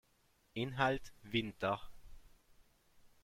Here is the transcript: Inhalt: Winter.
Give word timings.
Inhalt: 0.55 1.13
Winter. 1.21 1.79